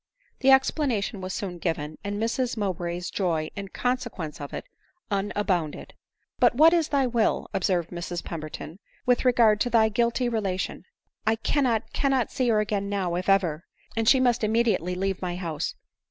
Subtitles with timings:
[0.39, 4.65] The explanation was soon given; and Mrs Mowbray's joy in consequence of it,
[5.11, 5.93] unbounded.
[6.39, 8.23] "But what is thy will," observed Mrs.
[8.23, 10.85] Pemberton," with regard to thy guilty relation?"
[11.27, 13.63] "I cannot— cannot see her again now, if ever;
[13.95, 15.75] and she must immediately leave my house."